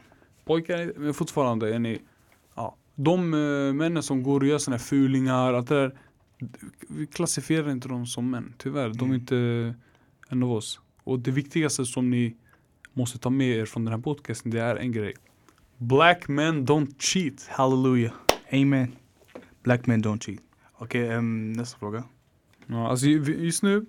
[0.45, 2.01] Pojkar är men fortfarande är ni,
[2.55, 2.75] ja.
[2.95, 5.97] De uh, männen som går och gör sådana här fulingar, allt det där.
[6.89, 8.89] Vi klassifierar inte dem som män, tyvärr.
[8.89, 9.13] De är Mm.
[9.15, 9.73] inte
[10.29, 10.79] en av oss.
[11.03, 12.35] Och det viktigaste som ni
[12.93, 15.13] måste ta med er från den här podcasten, det är en grej.
[15.77, 17.47] Black men don't cheat.
[17.49, 18.13] Hallelujah.
[18.51, 18.91] Amen.
[19.63, 20.39] Black men don't cheat.
[20.77, 22.03] Okej, ehm, nästa fråga.
[22.67, 23.85] Ja, alltså just nu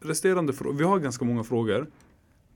[0.00, 1.86] Resterande frågor, vi har ganska många frågor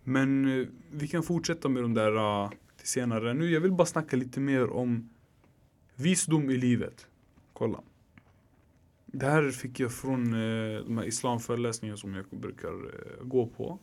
[0.04, 3.34] Men eh, vi kan fortsätta med de där uh, till senare.
[3.34, 5.10] Nu jag vill bara snacka lite mer om
[5.96, 7.06] Visdom i livet.
[7.52, 7.80] Kolla.
[9.06, 13.78] Det här fick jag från uh, de här islamföreläsningarna som jag brukar uh, gå på.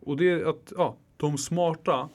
[0.00, 2.08] Och det är att ja, de smarta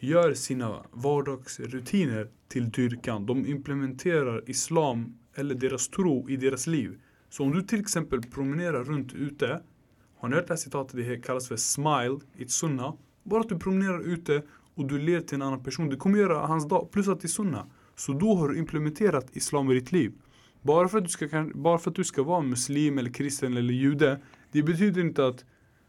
[0.00, 3.26] Gör sina vardagsrutiner till dyrkan.
[3.26, 8.84] De implementerar islam eller deras tro i deras liv så om du till exempel promenerar
[8.84, 9.60] runt ute
[10.18, 10.96] Har ni hört det här citatet?
[10.96, 14.42] Det kallas för smile, it's sunna Bara att du promenerar ute
[14.74, 17.26] och du ler till en annan person Det kommer göra hans dag, plus att det
[17.26, 20.12] är sunna Så då har du implementerat islam i ditt liv.
[20.62, 23.74] Bara för, att du ska, bara för att du ska vara muslim eller kristen eller
[23.74, 24.20] jude
[24.52, 25.44] Det betyder inte att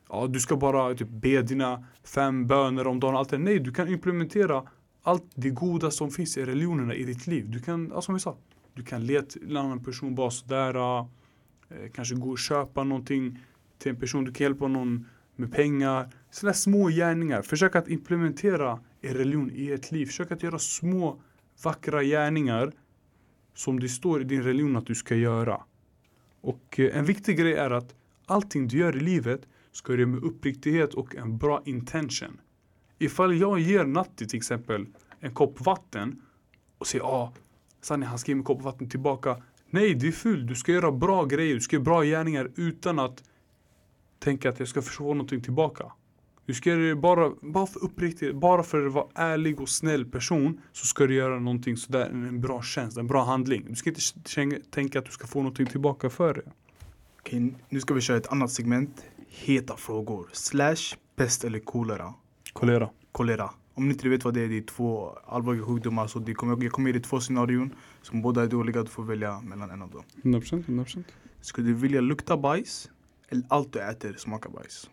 [0.10, 3.38] ja, du ska bara typ be dina fem böner om dagen allt det.
[3.38, 4.64] Nej, du kan implementera
[5.04, 7.50] allt det goda som finns i religionerna i ditt liv.
[7.50, 8.38] Du kan, ja, som vi sa
[8.74, 11.02] Du kan le till en annan person bara sådär
[11.70, 13.40] Eh, kanske gå och köpa någonting
[13.78, 15.06] till en person, du kan hjälpa någon
[15.36, 16.10] med pengar.
[16.32, 17.42] Sådana små gärningar.
[17.42, 20.06] Försök att implementera er religion i ert liv.
[20.06, 21.22] Försök att göra små
[21.64, 22.72] vackra gärningar
[23.54, 25.62] som det står i din religion att du ska göra.
[26.42, 30.10] Och eh, en viktig grej är att allting du gör i livet ska du göra
[30.10, 32.42] med uppriktighet och en bra intention.
[32.98, 34.88] Ifall jag ger Natti till exempel
[35.20, 36.22] en kopp vatten
[36.78, 37.34] och säger ah,
[37.82, 39.44] Sanni han ska ge mig en kopp vatten tillbaka.
[39.70, 40.48] Nej, det är fult.
[40.48, 41.54] Du ska göra bra grejer.
[41.56, 43.24] Du ska göra bra gärningar utan att
[44.20, 45.92] tänka att jag ska få någonting tillbaka.
[46.46, 50.06] Du ska göra det bara, bara för uppriktigt, bara för att vara ärlig och snäll
[50.06, 53.66] person så ska du göra någonting sådär, en bra tjänst, en bra handling.
[53.70, 56.52] Du ska inte tänka att du ska få någonting tillbaka för det.
[57.20, 59.06] Okej, nu ska vi köra ett annat segment.
[59.28, 60.30] Heta frågor.
[60.32, 62.14] Slash pest eller kolera.
[62.54, 62.90] Kolera.
[63.12, 63.50] Kolera.
[63.80, 66.08] Om ni inte vet vad det är, det är två allvarliga sjukdomar.
[66.08, 68.84] Så det kommer, jag kommer ge dig två scenarion som båda är dåliga.
[68.84, 70.04] Du får välja mellan en av dem.
[70.24, 71.04] 100%, 100%.
[71.42, 72.92] Skulle du vilja lukta bajs?
[73.30, 74.90] Eller allt du äter smakar bajs?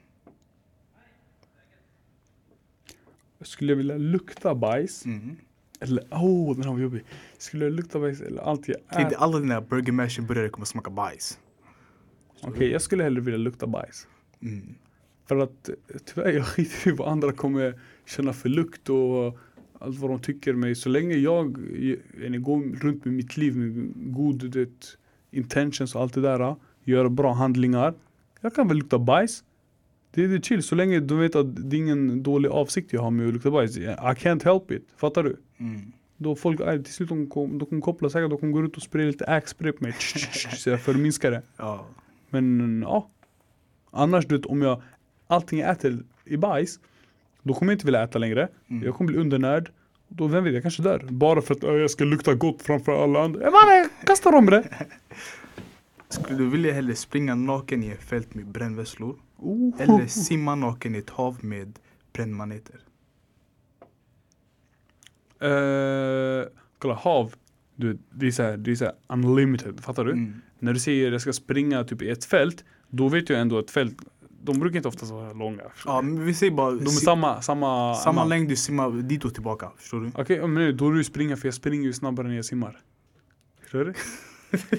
[3.40, 5.04] Skulle jag vilja lukta bajs?
[5.06, 5.36] Mm.
[5.80, 7.04] Eller, åh oh, den här var jobbig.
[7.38, 9.16] Skulle jag lukta bajs eller allt jag äter?
[9.18, 11.38] alla dina burger mash burgare kommer smaka bajs.
[12.42, 14.06] Okej, jag skulle hellre vilja lukta bajs.
[14.42, 14.74] Mm.
[15.26, 17.74] För att eh, tyvärr jag skiter i vad andra kommer
[18.06, 19.38] känna för lukt och
[19.78, 20.74] allt vad de tycker mig.
[20.74, 24.96] Så länge jag eh, är, går runt med mitt liv med god det,
[25.30, 26.56] intentions och allt det där.
[26.84, 27.94] Gör bra handlingar.
[28.40, 29.44] Jag kan väl lukta bajs.
[30.10, 33.10] Det är chill så länge de vet att det är ingen dålig avsikt jag har
[33.10, 33.76] med att lukta bajs.
[33.76, 34.88] I can't help it.
[34.96, 35.36] Fattar du?
[35.58, 35.92] Mm.
[36.16, 38.82] Då folk, äh, till slut de kommer kommer koppla säkert, de kommer gå ut och
[38.82, 39.92] spraya lite axe-spray på mig.
[40.56, 41.42] Så jag förminskar det.
[41.56, 41.86] Ja.
[42.30, 43.10] Men ja.
[43.90, 44.82] Annars du vet om jag
[45.26, 46.80] allting jag äter i bajs.
[47.42, 48.48] Då kommer jag inte vilja äta längre.
[48.68, 48.86] Mm.
[48.86, 49.70] Jag kommer bli undernärd.
[50.08, 51.06] Då vem vet, jag kanske dör.
[51.10, 53.42] Bara för att äh, jag ska lukta gott framför alla andra.
[53.42, 54.68] Jag bara kastar om det.
[56.08, 59.16] Skulle du vilja hellre springa naken i ett fält med brännvesslor?
[59.36, 59.74] Oh.
[59.78, 61.78] Eller simma naken i ett hav med
[62.12, 62.80] brännmaneter?
[65.40, 67.34] Eh, kolla hav.
[67.76, 69.80] Du, det är såhär, det är såhär unlimited.
[69.80, 70.12] Fattar du?
[70.12, 70.40] Mm.
[70.58, 72.64] När du säger jag ska springa typ i ett fält.
[72.88, 73.96] Då vet jag ändå att fält.
[74.46, 75.62] De brukar inte ofta vara långa.
[75.84, 79.34] Ja, men vi säger bara De är samma, samma, samma längd du simmar dit och
[79.34, 79.70] tillbaka.
[79.76, 80.10] Förstår du?
[80.14, 82.80] Okej, men nu, då du springer för jag springer ju snabbare när jag simmar.
[83.62, 83.94] Förstår du?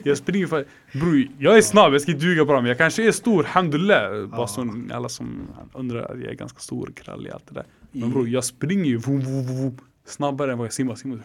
[0.03, 3.07] jag springer för, bror jag är snabb, jag ska inte ljuga bara men jag kanske
[3.07, 4.27] är stor, alhamdulillah.
[4.27, 5.41] Bara som alla som
[5.73, 7.65] undrar jag är ganska stor, krallig, allt det där.
[7.91, 10.95] Men I- bror jag springer ju vum, vum, vum, snabbare än vad jag simmar.
[10.95, 11.23] simmar.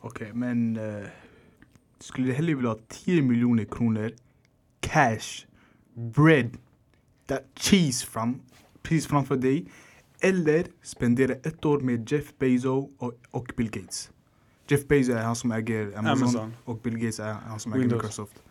[0.00, 1.04] Okej, men eh,
[2.00, 4.12] skulle du hellre vilja ha 10 miljoner kronor
[4.80, 5.46] cash,
[5.94, 6.50] bread,
[7.26, 8.40] that cheese fram,
[8.82, 9.66] precis framför dig
[10.20, 14.10] eller spendera ett år med Jeff Bezos och, och Bill Gates?
[14.68, 16.54] Jeff Bezos är han som äger Amazon, Amazon.
[16.64, 18.02] och Bill Gates är han som äger Windows.
[18.02, 18.42] Microsoft.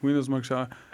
[0.00, 0.50] Windows Max,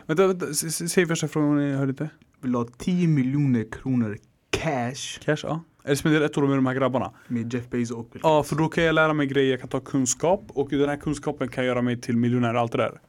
[0.07, 2.11] Vänta, vänta, säg första frågan, jag hörde inte.
[2.41, 4.19] Vill ha 10 miljoner kronor
[4.51, 5.63] cash Cash, ja.
[5.85, 7.13] Eller spendera ett år med de här grabbarna.
[7.29, 8.49] med Jeff Bezos och Bill Ja, Gates.
[8.49, 11.49] för då kan jag lära mig grejer, jag kan ta kunskap och den här kunskapen
[11.49, 13.01] kan göra mig till miljonär och allt det där.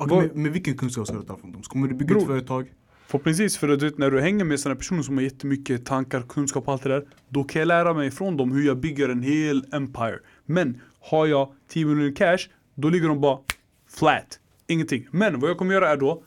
[0.00, 1.62] Okej, vad- men, men vilken kunskap ska du ta från dem?
[1.62, 2.20] Kommer du bygga Bror.
[2.22, 2.72] ett företag?
[3.06, 6.22] Förhoppningsvis, för att du vet, när du hänger med sådana personer som har jättemycket tankar,
[6.28, 7.04] kunskap och allt det där.
[7.28, 10.18] Då kan jag lära mig från dem hur jag bygger en hel empire.
[10.46, 12.38] Men har jag 10 miljoner cash,
[12.74, 13.38] då ligger de bara
[13.90, 14.40] flat.
[14.66, 15.06] Ingenting.
[15.10, 16.22] Men vad jag kommer göra är då,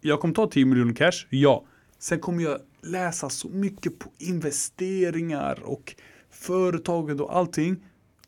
[0.00, 1.64] jag kommer ta 10 miljoner cash, ja.
[1.98, 5.94] Sen kommer jag läsa så mycket på investeringar och
[6.30, 7.76] företaget och allting.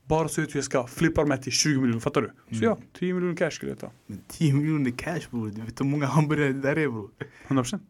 [0.08, 2.56] Bara så att jag ska flippa dem här till 20 miljoner, fattar du?
[2.58, 3.90] Så ja, 10 miljoner cash skulle jag ta.
[4.06, 7.10] Men 10 miljoner cash bror, du vet hur många hamburgare det där är bror?
[7.48, 7.80] 100%.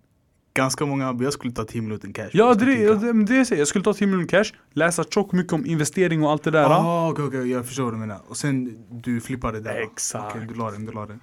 [0.55, 2.31] Ganska många hamburgare, jag skulle ta 10 miljoner cash.
[2.33, 3.61] Ja, det är det, det, det jag säger.
[3.61, 6.63] Jag skulle ta 10 miljoner cash, läsa tjockt mycket om investering och allt det där.
[6.63, 6.77] tänka.
[6.77, 8.21] Ah, okej, okej, jag förstår vad du menar.
[8.29, 9.83] Och sen du flippar det där.
[9.83, 10.37] Exakt.
[10.37, 11.21] Okej, du la den, du la den.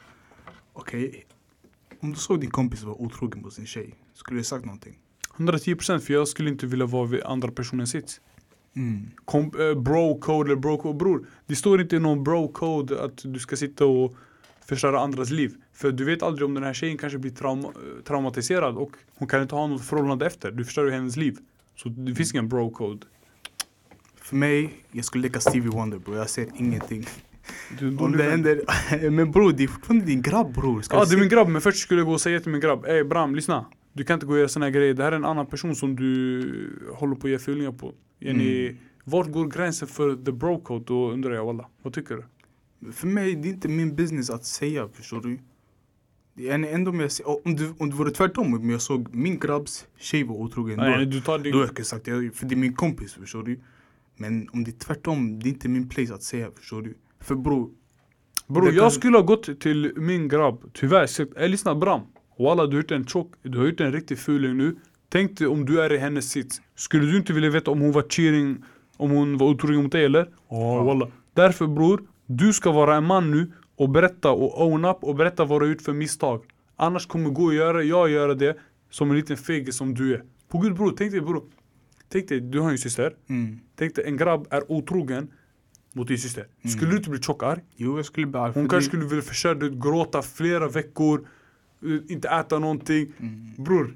[0.74, 1.26] Okej.
[2.00, 5.00] Om du såg din kompis vara otrogen på sin tjej, skulle du sagt någonting?
[5.38, 8.22] 110% för jag skulle inte vilja vara vid andra personens sits.
[8.76, 9.12] Mm.
[9.26, 10.98] Kom, eh, bro code eller bro code.
[10.98, 14.16] Bror, det står inte i någon bro code att du ska sitta och
[14.66, 15.56] förstöra andras liv.
[15.74, 17.72] För du vet aldrig om den här tjejen kanske blir trauma,
[18.04, 20.52] traumatiserad och hon kan inte ha något förhållande efter.
[20.52, 21.38] Du förstör ju hennes liv.
[21.76, 23.06] Så det finns ingen bro code.
[24.22, 27.06] För mig, jag skulle leka Stevie Wonder bror, jag ser ingenting.
[27.80, 28.62] Du, Om det händer,
[29.10, 30.84] men bror det är fortfarande din grabb bror.
[30.90, 32.62] Ja du det är min grabb, men först skulle jag gå och säga till min
[32.62, 35.12] grabb Ey Bram, lyssna Du kan inte gå och göra såna här grejer, det här
[35.12, 38.76] är en annan person som du håller på att ge fyllningar på Mm.
[39.04, 40.84] Vart går gränsen för the bro code?
[40.88, 42.16] Då undrar jag walla, vad tycker
[42.82, 42.92] du?
[42.92, 45.40] För mig, det är inte min business att säga, förstår du?
[46.34, 47.12] Det är ändå om jag
[47.46, 51.06] om det, om det vore tvärtom, om jag såg min grabbs tjej var otrogen, Nej,
[51.06, 51.52] då, du tar din...
[51.54, 53.60] då jag sagt det, för det är min kompis, förstår du?
[54.18, 56.94] Men om det är tvärtom, det är inte min place att säga, förstår du?
[57.20, 57.70] För bror,
[58.48, 62.02] Bror det jag kan- skulle ha gått till min grabb, tyvärr sagt Ey lyssna Bram
[62.40, 64.76] Walla du har gjort en tjock, du har gjort en riktig fuling nu.
[65.10, 66.62] Tänk dig om du är i hennes sits.
[66.76, 68.64] Skulle du inte vilja veta om hon var cheating
[68.98, 70.30] Om hon var otrogen mot dig eller?
[70.50, 70.84] Ja.
[70.84, 71.08] Walla.
[71.34, 75.46] Därför bror, du ska vara en man nu och berätta och own up och berätta
[75.46, 76.44] vad du har gjort för misstag.
[76.76, 78.58] Annars kommer gå och göra, jag göra det
[78.90, 80.24] som en liten fegis som du är.
[80.50, 81.44] På gud bror, tänk dig bror.
[82.10, 83.14] Tänk dig, du har en syster.
[83.30, 83.60] Mm.
[83.76, 85.28] Tänk dig en grabb är otrogen
[85.94, 86.48] mot din syster.
[86.70, 87.60] Skulle du inte bli tjockarg?
[87.76, 88.44] jo jag skulle bara...
[88.44, 91.28] Hon för kanske det- skulle vilja försöka vet, gråta flera veckor
[92.10, 93.52] Inte äta någonting Mm.
[93.58, 93.94] Bror,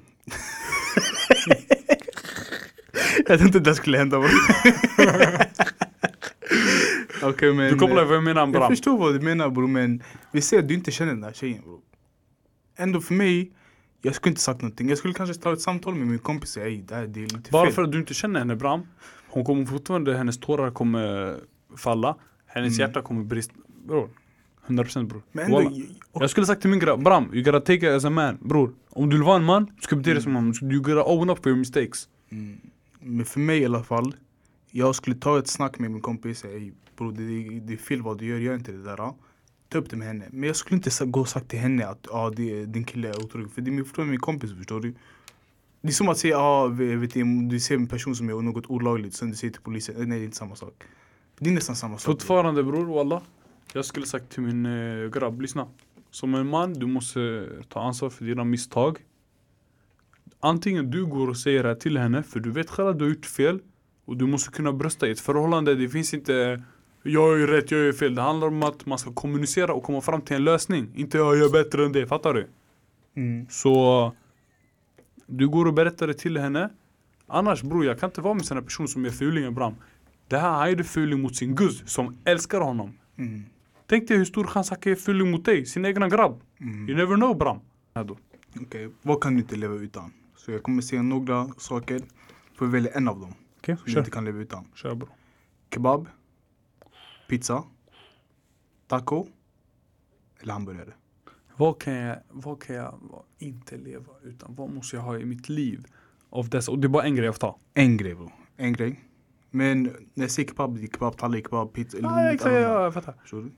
[3.26, 4.30] Jag tänkte inte det skulle hända bror.
[7.22, 7.72] Okej men...
[7.72, 10.58] du kopplar vad jag menar Jag Bram förstår vad du menar bror men vi ser
[10.58, 11.80] att du inte känner den där tjejen bror.
[12.76, 13.52] Ändå för mig,
[14.02, 14.88] jag skulle inte sagt någonting.
[14.88, 17.20] Jag skulle kanske ta ett samtal med min kompis och säga "Ey, det här det
[17.20, 17.74] är lite Bara fel.
[17.74, 18.82] för att du inte känner henne Bram
[19.28, 21.36] Hon kommer fortfarande, hennes tårar kommer
[21.76, 22.88] falla Hennes Mm.
[22.88, 23.54] hjärta kommer brista
[23.88, 24.08] Bror,
[24.66, 25.70] 100% bror Men ändå, Walla.
[26.12, 28.72] Jag skulle sagt till min grabb, Bram, you gotta take it as a man Bror,
[28.90, 31.04] om du vill vara en man, du ska bete dig som en man You gotta
[31.04, 32.60] own up for your mistakes mm,
[33.00, 34.14] men för mig i alla fall,
[34.70, 38.18] jag skulle ta ett snack med min kompis "Ey, bror det, det är fel vad
[38.18, 39.00] du gör, gör inte det där.
[39.00, 39.14] ah."
[39.68, 40.24] Ta upp det med henne.
[40.30, 43.24] Men jag skulle inte gå och sagt till henne att ah, det, din kille är
[43.24, 43.48] otrogen.
[43.48, 44.94] För det är min- min kompis förstår du.
[45.82, 48.66] Det är som att säga, ah, vet du, du ser en person som gör något
[48.70, 50.82] olagligt, sen du säger till polisen, eh, nej det är inte samma sak.
[51.38, 52.04] Det är nästan samma sak.
[52.12, 53.22] Fortfarande bror, walla
[53.72, 55.68] Jag skulle sagt till min eh, grabb, lyssna.
[56.10, 58.98] Som en man, du måste ta ansvar för dina misstag.
[60.40, 63.04] Antingen du går och säger det här till henne, för du vet själv att du
[63.04, 63.60] har gjort fel
[64.04, 66.62] Och du måste kunna brösta i ett förhållande, det finns inte
[67.02, 68.14] Jag är rätt, jag är fel.
[68.14, 70.92] Det handlar om att man ska kommunicera och komma fram till en lösning.
[70.94, 72.46] Inte jag är bättre än det, fattar du?
[73.16, 73.46] Mm.
[73.50, 74.12] Så
[75.26, 76.70] Du går och berättar det till henne.
[77.26, 79.74] Annars bror, jag kan inte vara med såna personer som är fulingar Bram
[80.28, 82.98] Det här, han gjorde fuling mot sin guzz som älskar honom.
[83.18, 83.44] Mm.
[83.90, 86.88] Tänk dig hur stor chans ge fuling mot dig, sin egna grabb Mm.
[86.88, 87.60] You never know Bram.
[88.60, 90.12] Okej, vad kan du inte leva utan?
[90.36, 92.02] Så jag kommer säga några saker,
[92.54, 94.64] får vi välja en av dem Okej, som du kör, inte kan leva utan.
[94.74, 95.08] kör bro
[95.74, 96.08] Kebab,
[97.28, 97.64] pizza,
[98.86, 99.26] taco
[100.40, 100.92] eller hamburgare.
[101.56, 102.94] Vad kan jag, vad kan jag
[103.38, 104.54] inte leva utan?
[104.54, 105.86] Vad måste jag ha i mitt liv?
[106.30, 108.72] Av dessa, och det är bara en grej jag får ta En grej bro, en
[108.72, 109.00] grej.
[109.50, 112.94] Men när jag säger kebab, det är kebab, tallrik, kebab, pizza Ja, exakt, ja, jag
[112.94, 113.14] fattar?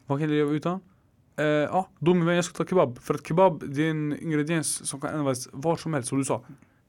[0.07, 0.81] Vad kan jag leva utan?
[1.37, 4.19] Eh, ja, då med vem jag ska ta kebab För att kebab, det är en
[4.23, 6.45] ingrediens som kan användas var som helst, som du sa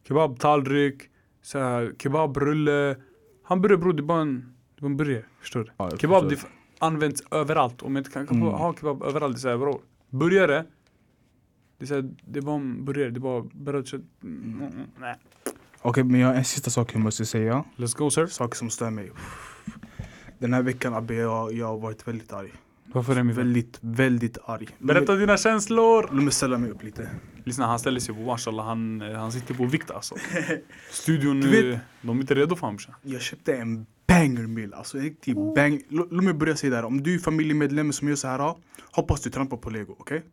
[0.07, 1.03] Kebab, tallrik,
[1.41, 2.95] så här, kebabrulle
[3.43, 5.71] Hamburgare bror, det är bara en, det är en burgare, förstår du?
[5.77, 6.45] Ja, Kebab det
[6.79, 7.81] används överallt.
[7.81, 8.49] Om jag inte kan, kan Mm.
[8.53, 9.79] ha kebab överallt, det är såhär bra.
[10.09, 10.65] Burgare,
[11.77, 14.01] det är, så här, det är bara en burgare, det är bara brödkött.
[14.23, 15.15] Mm, mm, mm, nej.
[15.83, 17.63] Okej, men jag har en sista sak jag måste säga.
[17.77, 18.25] Let's go sir.
[18.27, 19.11] Saker som stör mig.
[20.39, 22.51] Den här veckan Abbe, jag, jag har varit väldigt arg.
[22.85, 23.33] Varför är vän?
[23.35, 24.67] Väldigt, väldigt arg.
[24.79, 26.09] Berätta dina känslor!
[26.11, 27.09] Låt mig ställa mig upp lite.
[27.43, 30.15] Lyssna han ställer sig på mashallah, han, eh, han sitter på vikt alltså.
[30.91, 32.95] Studion Du nu, vet- de är inte redo för honom brorsan.
[33.01, 35.81] Jag köpte en banger meal, alltså en riktig bang.
[35.89, 38.55] Lå- Låt mig börja säga det här, om du är familjemedlem som gör så här,
[38.91, 40.23] hoppas du trampar på lego, okej?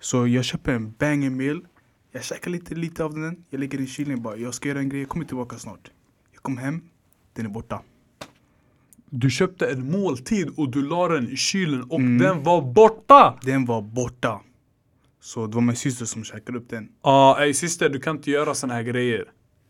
[0.00, 1.66] Så jag köper en banger meal,
[2.16, 4.88] jag käkar lite, lite av den, jag lägger i kylen bara, jag ska göra en
[4.88, 5.90] grej, jag kommer tillbaka snart.
[6.32, 6.80] Jag kom hem,
[7.32, 7.82] den är borta.
[9.10, 12.18] Du köpte en måltid och du la den i kylen och Mm.
[12.18, 13.38] den var borta!
[13.42, 14.40] Den var borta.
[15.20, 16.88] Så det var min syster som käkade upp den.
[17.02, 19.24] Ja, ey syster du kan inte göra såna här grejer.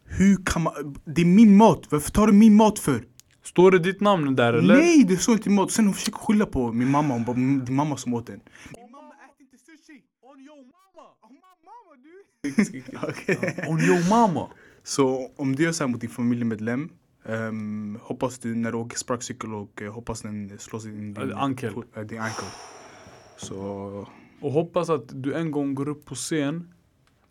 [0.05, 3.05] Hur kan man, det är min mat, varför tar du min mat för?
[3.45, 4.77] Står det ditt namn där eller?
[4.77, 5.71] Nej, det står inte mat.
[5.71, 8.41] Sen hon försöker skylla på min mamma, hon bara, "Mm, din mamma som åt den.
[8.77, 10.03] Min mamma äter inte sushi!
[10.23, 11.07] On your mama!
[11.23, 11.93] Oh, mamma
[13.03, 13.65] Okej.
[13.69, 14.49] On your mama!
[14.83, 16.89] Så om du gör så här mot din familjemedlem,
[17.29, 21.31] ehm, hoppas du när du åker sparkcykel och eh, hoppas den slår sig in din
[21.31, 21.73] Äh, ankel.
[21.73, 22.45] fot- äh, din ankel.
[23.37, 23.57] Så
[24.41, 26.69] Och hoppas att du en gång går upp på scen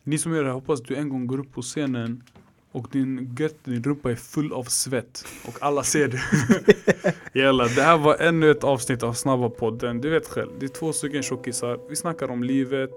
[0.02, 2.22] Ni som gör det här, hoppas att du en gång går upp på scenen
[2.72, 6.20] och din gött, din rumpa är full av svett och alla ser det.
[7.40, 10.00] Jalla, det här var ännu ett avsnitt av Snabba podden.
[10.00, 11.78] Du vet själv, det är två stycken tjockisar.
[11.88, 12.90] Vi snackar om livet,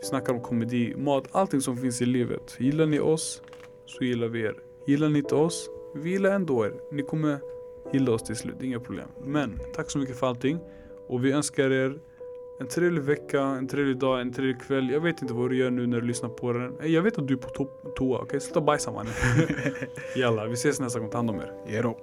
[0.00, 2.56] vi snackar om komedi, mat, allting som finns i livet.
[2.58, 3.42] Gillar ni oss
[3.86, 4.54] så gillar vi er.
[4.86, 6.74] Gillar ni inte oss, vi gillar ändå er.
[6.92, 7.38] Ni kommer
[7.92, 9.08] gilla oss till slut, inga problem.
[9.24, 10.58] Men tack så mycket för allting
[11.08, 11.98] och vi önskar er
[12.60, 14.90] en trevlig vecka, en trevlig dag, en trevlig kväll.
[14.90, 16.80] Jag vet inte vad du gör nu när du lyssnar på den.
[16.80, 18.40] Eh, Jag vet att du är på to- toa, okej?
[18.40, 19.12] Sluta bajsa mannen.
[20.16, 21.10] Jalla, vi ses nästa gång.
[21.10, 21.82] Ta hand om er.
[21.82, 21.98] då.